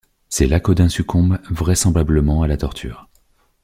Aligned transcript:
C'est 0.29 0.47
là 0.47 0.59
qu'Audin 0.59 0.89
succombe, 0.89 1.37
vraisemblablement 1.51 2.41
à 2.41 2.47
la 2.47 2.57
torture. 2.57 3.07